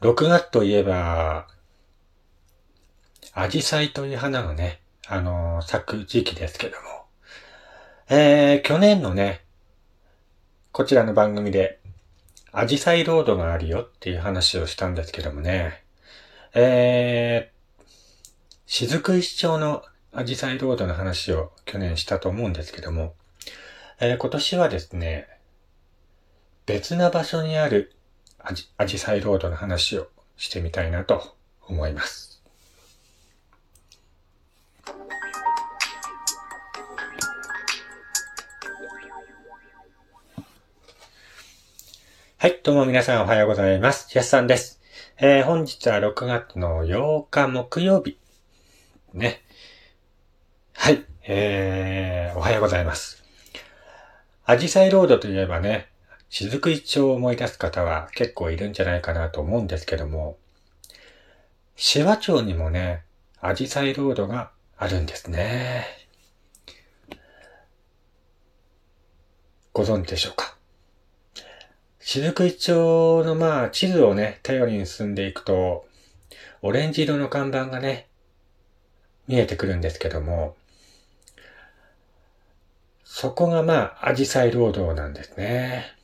[0.00, 1.46] 6月といえば、
[3.34, 7.04] アジサイという花がね、あのー、咲く時期ですけども。
[8.08, 9.44] えー、去年のね、
[10.72, 11.80] こちらの番組で、
[12.50, 15.84] アジサイロードがあるよっていう話をしたんですけどもね。
[16.54, 17.82] えー、
[18.66, 23.14] 雫石町のアジサイロードの話を去年したと思うんですけども、
[24.00, 25.28] えー、今年はですね、
[26.64, 27.94] 別な場所にある
[28.42, 31.36] アジサイロードの話をしてみたいなと
[31.68, 32.42] 思います。
[42.38, 44.16] はい、どうも皆さんおはようございます。
[44.16, 44.80] やすさんです。
[45.18, 48.16] えー、本日は6月の8日木曜日。
[49.12, 49.42] ね。
[50.72, 53.22] はい、えー、おはようございます。
[54.46, 55.89] アジサイロードといえばね、
[56.30, 60.38] 雫一丁を思い出す方は結構いるんじゃないかなと思うんですけども、
[61.74, 63.02] 紫波町にもね、
[63.40, 65.86] アジサイロードがあるんですね。
[69.72, 70.56] ご存知でしょうか？
[71.98, 75.86] 雫一丁のまあ地図をね、頼りに進んでいくと、
[76.62, 78.06] オレンジ色の看板がね、
[79.26, 80.56] 見えてくるんですけども、
[83.04, 85.96] そこがまあ、アジサイロードなんですね。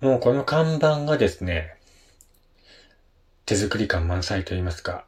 [0.00, 1.74] もうこの看板がですね、
[3.46, 5.04] 手作り感満載と言いますか、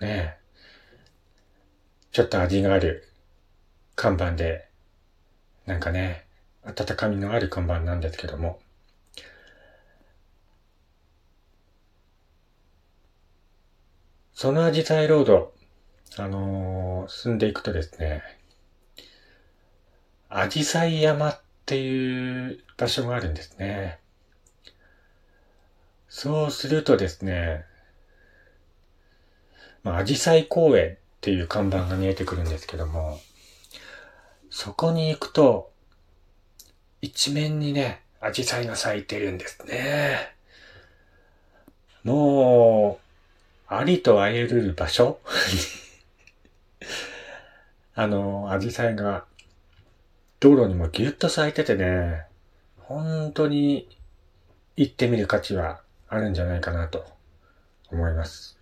[0.00, 0.36] ね
[2.12, 3.08] ちょっと味がある
[3.96, 4.68] 看板で、
[5.66, 6.24] なんかね、
[6.62, 8.60] 温かみのある看板なんですけども、
[14.34, 15.52] そのアジサイロード、
[16.16, 18.22] あのー、進んでいくとですね、
[20.28, 24.01] アジサイ山っていう場所があるんですね。
[26.14, 27.64] そうするとですね、
[29.82, 33.18] まあ、アジサイ公園っていう看板が見えてくるんですけども、
[34.50, 35.72] そこに行くと、
[37.00, 40.34] 一面にね、アジサイが咲いてるんですね。
[42.04, 43.00] も
[43.70, 45.18] う、ありとあえる場所
[47.96, 49.24] あの、アジサイが
[50.40, 52.26] 道路にもぎゅっと咲いててね、
[52.76, 53.88] 本当に
[54.76, 55.80] 行ってみる価値は
[56.12, 57.06] あるんじゃないかなと
[57.90, 58.58] 思います。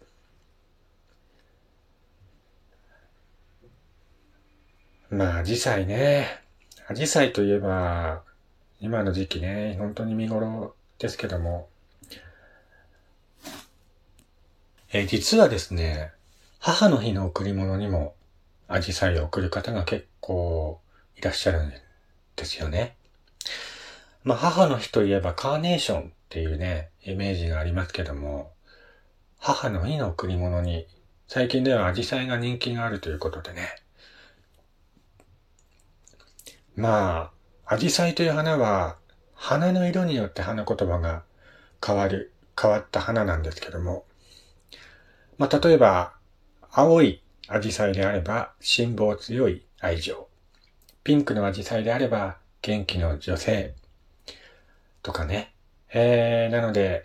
[5.11, 6.29] まあ、アジサイね。
[6.87, 8.23] アジサイといえば、
[8.79, 11.69] 今の時期ね、本当に見頃ですけども、
[14.93, 16.13] え、実はですね、
[16.61, 18.15] 母の日の贈り物にも
[18.69, 20.81] アジサイを贈る方が結構
[21.17, 21.73] いらっしゃるん
[22.37, 22.95] ですよね。
[24.23, 28.53] まあ母の日といえばカーネーションっていうね、イメージがありますけども、
[29.37, 30.87] 母の日の贈り物に
[31.27, 33.69] 最近ではアジサイが人気があるということでね。
[36.77, 37.33] ま
[37.67, 38.97] あ、アジサイという花は
[39.35, 41.25] 花の色によって花言葉が
[41.85, 44.05] 変わる、変わった花なんですけども、
[45.37, 46.15] まあ、例えば、
[46.71, 50.29] 青いアジサイであれば、辛抱強い愛情。
[51.03, 53.75] ピンクのアジサイであれば、元気の女性。
[55.03, 55.55] とかね。
[55.93, 57.05] えー、なので、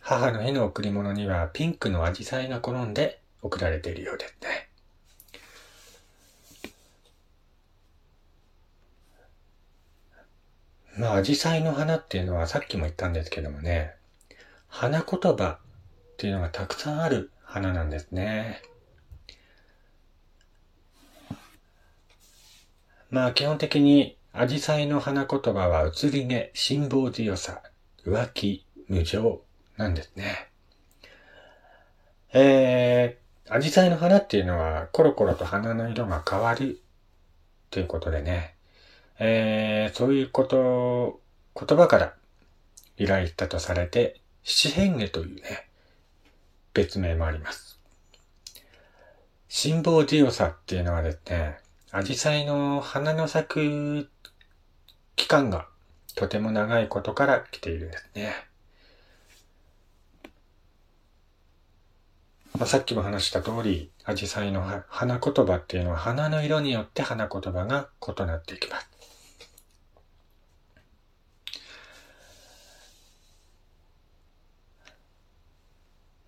[0.00, 4.68] 母の日の贈り物にはピンクのアジサイが転んで贈られているようですね。
[10.98, 13.94] まあ、アジサイの花っていうのはさっきも言ったんですけどもね、
[14.66, 18.60] 花言葉っていうのがたくさんある花なんですね。
[23.10, 27.62] まあ基本的にアジサイの花言葉は移り毛、辛抱強さ、
[28.08, 29.42] 浮気、無情
[29.76, 30.48] なんですね。
[32.32, 36.80] えー、アジサイの花っていうのはコロコロと花の色が変わる
[37.70, 38.54] ということでね、
[39.18, 41.20] えー、そういうこと、
[41.54, 42.14] 言葉から
[42.96, 45.68] 由来したとされて、七変化というね、
[46.74, 47.78] 別名もあります。
[49.48, 51.58] 辛抱強さっていうのはですね、
[51.90, 54.10] アジサイの花の咲く
[55.16, 55.68] 期間が
[56.18, 58.34] とても長いことから来ているんですね。
[62.58, 68.90] まあ、さっきも話した通り、アジサイの花言葉っていうのは花の色によって花言葉が異なっていきます。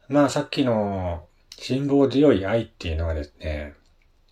[0.08, 1.26] まあさっきの
[1.56, 3.75] 辛抱強い愛っていうのはですね、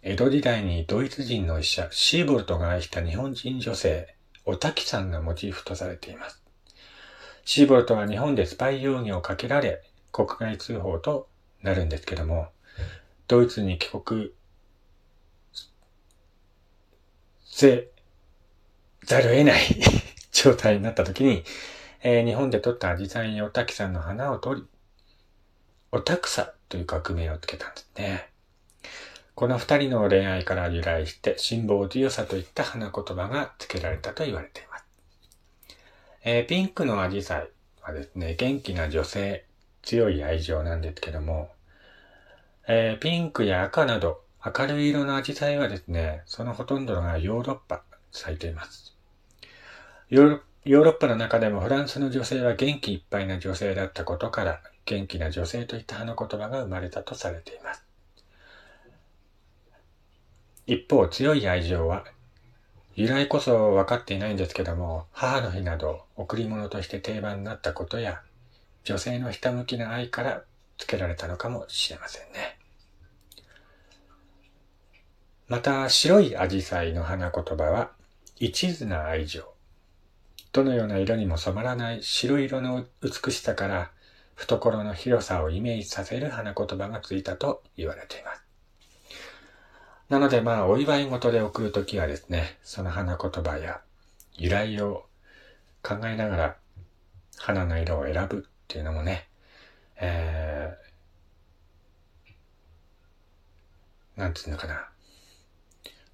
[0.03, 4.15] 江戸時代にドイツ人の医者、シーボルトが愛した日本人女性、
[4.51, 6.43] おたきさんがモチーフとされています。
[7.45, 11.29] シーボルトは日本でスパイ容疑をかけられ、国外通報と
[11.63, 12.49] なるんですけども、
[13.27, 14.31] ドイツに帰国
[17.45, 17.91] せ
[19.05, 19.61] ざるを得ない
[20.33, 21.45] 状態になった時に、
[22.03, 24.67] えー、日本で撮ったアジサイオタキさんの花を取り、
[25.93, 28.31] オタクサという学名をつけたんですね。
[29.39, 34.85] この二人の恋愛から由来して、辛抱強さといった花言葉が付けられたと言われています。
[36.25, 37.49] えー、ピンクのアジサイ
[37.81, 39.45] はですね、元気な女性、
[39.83, 41.53] 強い愛情なんですけども、
[42.67, 48.97] えー、ピンクや赤など明るい色のアジサイはですね、そのほとんどがヨーロッパ咲いています。
[50.11, 57.88] ヨーロッパの中でもフランスの女性は元気いっぱいな女性だったことから、元気な女性といった花言葉が生まれたとされています。
[60.69, 62.05] 一方、強い愛情は、
[62.95, 68.21] 由来こそ分かっていないんですけども、母の日など贈り物として定番になったことや、
[68.85, 70.43] 女性のひたむきな愛から
[70.77, 72.59] 付けられたのかもしれませんね。
[75.47, 77.93] また、白いアジサイの花言葉は、
[78.37, 79.55] 一途な愛情。
[80.53, 83.91] どのような色にも染まらない白色の美しさから、
[84.35, 88.48] 懐の広さをイメージさせる花言葉がついたと言われています。
[90.09, 93.83] なのでまあ、お祝い事で送るときはですね、その花言葉や
[94.35, 95.07] 由来を
[95.83, 96.57] 考えながら
[97.37, 99.29] 花の色を選ぶっていうのもね、
[100.01, 104.89] えー、なんていうのかな。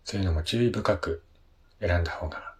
[0.05, 1.23] そういうのも注意深く
[1.81, 2.55] 選んだ方が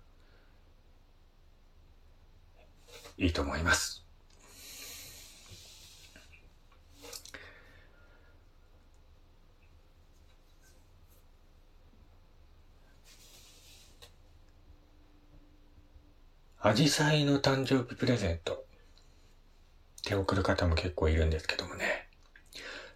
[3.19, 4.04] いいと思います。
[16.67, 18.57] アジサイの誕生日プレゼントっ
[20.03, 22.09] て送る方も結構いるんですけどもね。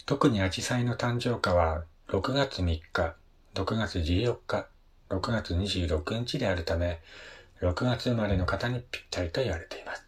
[0.06, 3.15] 特にアジサイの誕生花は6月3日
[3.55, 4.69] 6月14日、
[5.11, 7.03] 6月26日であるため、
[7.61, 10.06] 6月生まれの方にぴったりと言われています。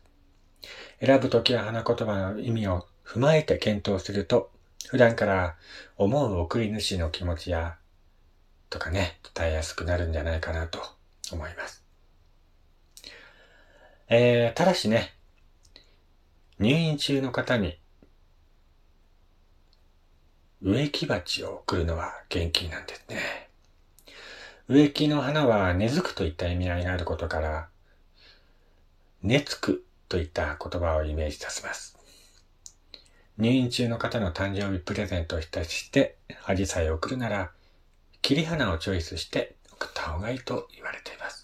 [1.05, 4.51] 選ぶときは花言葉の意味を踏まえて検討すると、
[4.89, 5.57] 普段から
[5.99, 7.77] 思う送り主の気持ちや、
[8.71, 10.81] とかね、伝えやすくなるんじゃないかなと
[11.31, 11.80] 思います。
[14.13, 15.15] えー、ただしね、
[16.59, 17.79] 入院中の方に
[20.61, 23.49] 植木鉢を送るのは元気なんですね。
[24.67, 27.69] 植木の花は根付くといった意味合いがあることから、
[29.23, 31.97] 根付くといった言葉をイメージさせます。
[33.39, 35.47] 入院中の方の誕生日プレゼントをし
[35.93, 36.17] て、
[36.47, 37.53] アジサイを送るなら、
[38.23, 41.40] 切り花をチョイスして送った方がいいと言われています。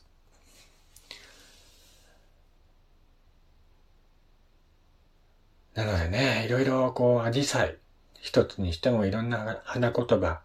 [5.77, 7.77] なのでね、いろいろこう、アジサイ、
[8.23, 10.41] 一つにしてもいろんな花言葉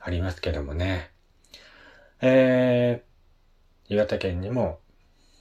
[0.00, 1.10] ありますけどもね。
[2.22, 4.80] えー、岩手県にも、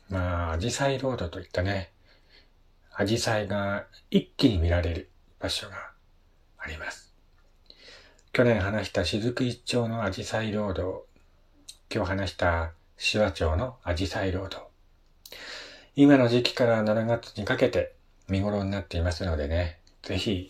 [0.10, 1.94] まあ、アジサイロードといったね、
[2.94, 5.92] アジサイが一気に見られる場所が
[6.57, 7.16] あります。
[8.33, 11.06] 去年話した雫一丁のアジサイロード、
[11.89, 14.69] 今日話した紫波町のアジサイロード。
[15.95, 17.95] 今の時期から7月にかけて
[18.31, 20.50] 見頃になっていますのでね、ぜひ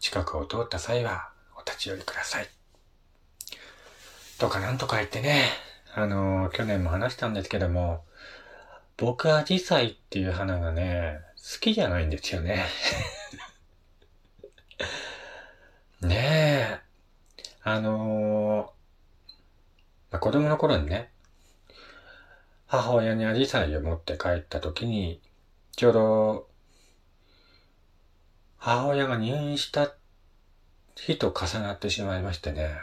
[0.00, 2.48] 近くを通った際はお立ち寄りください。
[4.38, 5.46] とかなんとか言ってね、
[5.94, 8.04] あの去年も話したんですけども、
[8.98, 12.66] 僕アジサイっていう花がね、好きじゃないんですよね。
[16.02, 16.80] ねえ。
[17.62, 21.10] あのー、子供の頃にね、
[22.66, 25.22] 母親にアジサイを持って帰った時に、
[25.76, 26.51] ちょうど
[28.64, 29.92] 母親が入院した
[30.94, 32.76] 日と重なってしまいましてね。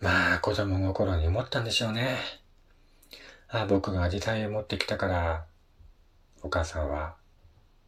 [0.00, 2.18] まあ、子供の頃に思ったんでしょうね。
[3.48, 5.46] あ僕がアジサイを持ってきたから、
[6.42, 7.14] お母さんは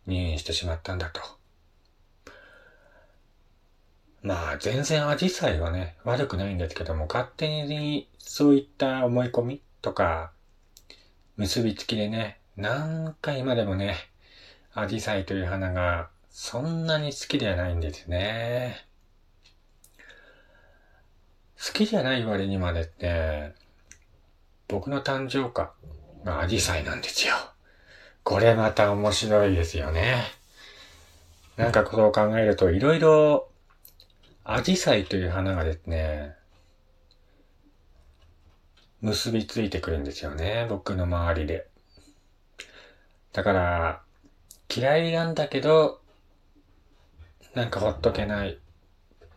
[0.06, 1.20] 入院してしまったんだと。
[4.22, 10.30] まあ、全然アジサイはね、悪くないんですけども、勝手にそういった思い込みとか、
[11.36, 13.96] 結びつきでね、何回までもね、
[14.72, 16.08] アジサイという花が
[16.38, 18.85] そんなに好きではないんですね。
[21.57, 23.55] 好きじゃない割にまでって、
[24.69, 25.73] 僕の誕生花
[26.25, 27.33] がアジサイなんですよ。
[28.23, 30.25] これまた面白いですよね。
[31.57, 33.49] なんかことを考えると、いろいろ、
[34.45, 36.37] アジサイという花がですね、
[39.00, 40.66] 結びついてくるんですよね。
[40.69, 41.66] 僕の周りで。
[43.33, 44.02] だから、
[44.69, 46.02] 嫌いなんだけど、
[47.56, 48.58] なんかほっとけない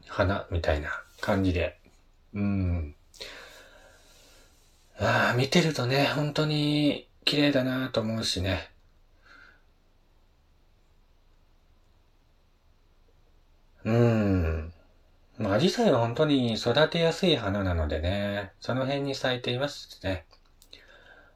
[0.06, 0.90] 花みたいな
[1.22, 1.80] 感じで。
[2.34, 2.96] うん。
[5.00, 8.72] ああ、見てるとね、本当に綺麗だなと思うしね。
[13.86, 14.74] うん。
[15.38, 20.26] まあ、アジサイは本当に育てやすい花なのでね、その辺に咲いていますね。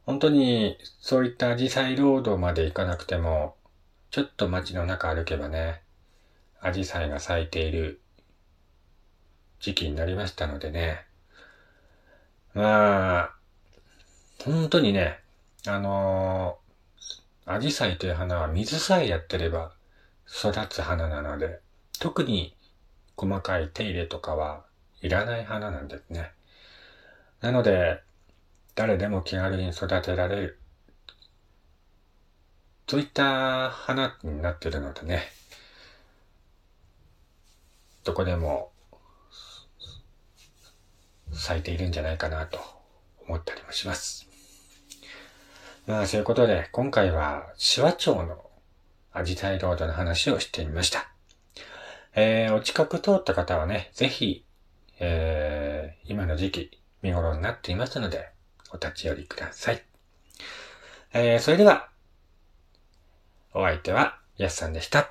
[0.06, 3.56] 本当にそういったアジサイロードまで行かなくても、
[4.12, 5.83] ちょっと街の中歩けばね、
[6.66, 8.00] アジサイが咲いている
[9.60, 11.06] 時期になりましたのでね。
[12.54, 13.36] まあ、
[14.46, 15.20] 本当にね、
[15.68, 19.74] あのー、アジサイという花は水さえやってれば
[20.26, 21.60] 育つ花なので、
[22.00, 22.56] 特に
[23.18, 24.64] 細かい手入れとかは
[25.02, 26.32] いらない花なんですね。
[27.42, 28.02] なので、
[28.74, 30.60] 誰でも気軽に育てられる。
[32.88, 35.24] そういった花になってるのでね、
[38.04, 38.72] どこでも
[41.32, 42.60] 咲いているんじゃないかなと
[43.28, 44.28] 思ったりもします。
[45.88, 48.50] まあそういうことで、今回はシワ町の
[49.12, 51.10] アジタイロードの話をしてみました。
[52.16, 54.46] えー、お近く通った方はね、ぜひ、
[55.00, 58.30] えー、今の時期、見頃になっていますので、
[58.72, 59.84] お立ち寄りください。
[61.14, 61.90] えー、それでは、
[63.54, 65.10] お相手は、やすさんでした。